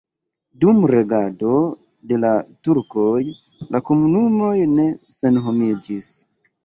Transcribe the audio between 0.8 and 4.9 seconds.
regado de la turkoj la komunumoj ne